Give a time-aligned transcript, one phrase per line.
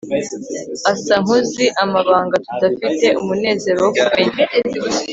[0.91, 4.43] asa nkuzi amabanga tudafite umunezero wo kumenya